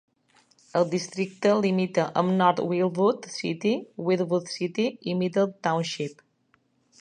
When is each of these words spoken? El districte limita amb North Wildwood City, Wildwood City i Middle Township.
El 0.77 0.85
districte 0.93 1.51
limita 1.65 2.05
amb 2.21 2.33
North 2.39 2.61
Wildwood 2.71 3.29
City, 3.35 3.75
Wildwood 4.09 4.51
City 4.55 4.87
i 5.13 5.17
Middle 5.21 5.47
Township. 5.69 6.27